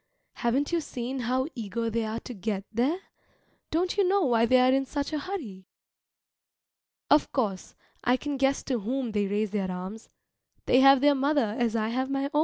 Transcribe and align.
Haven't 0.37 0.71
you 0.71 0.81
seen 0.81 1.19
how 1.19 1.45
eager 1.53 1.87
they 1.91 2.03
are 2.05 2.19
to 2.21 2.33
get 2.33 2.65
there? 2.73 2.97
Don't 3.69 3.97
you 3.97 4.03
know 4.07 4.23
why 4.23 4.47
they 4.47 4.57
are 4.59 4.71
in 4.71 4.83
such 4.83 5.13
a 5.13 5.19
hurry? 5.19 5.67
Of 7.11 7.31
course, 7.31 7.75
I 8.03 8.17
can 8.17 8.37
guess 8.37 8.63
to 8.63 8.79
whom 8.79 9.11
they 9.11 9.27
raise 9.27 9.51
their 9.51 9.69
arms: 9.69 10.09
they 10.65 10.79
have 10.79 11.01
their 11.01 11.13
mother 11.13 11.55
as 11.55 11.75
I 11.75 11.89
have 11.89 12.09
my 12.09 12.31
own. 12.33 12.39